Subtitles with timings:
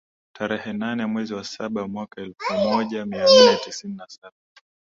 [0.33, 4.35] tarehe nane mwezi wa saba mwaka elfu moja mia nne tisini na Saba